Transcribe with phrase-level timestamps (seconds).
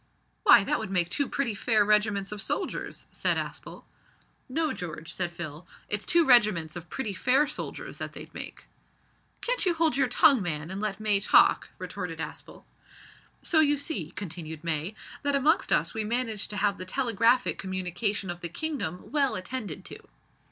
[0.41, 3.83] "Why, that would make two pretty fair regiments of soldiers," said Aspel.
[4.49, 8.65] "No, George," said Phil, "it's two regiments of pretty fair soldiers that they'd make."
[9.41, 12.63] "Can't you hold your tongue, man, an' let May talk?" retorted Aspel.
[13.43, 18.31] "So, you see," continued May, "that amongst us we manage to have the telegraphic communication
[18.31, 19.99] of the kingdom well attended to."